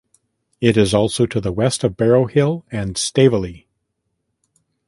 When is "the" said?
1.39-1.51